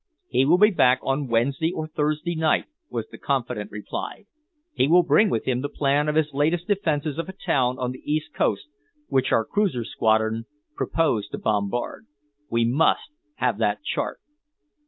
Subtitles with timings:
[0.29, 4.25] "He will be back on Wednesday or Thursday night," was the confident reply.
[4.73, 7.91] "He will bring with him the plan of his latest defenses of a town on
[7.91, 8.65] the east coast,
[9.09, 12.07] which our cruiser squadron purpose to bombard.
[12.49, 14.19] We must have that chart."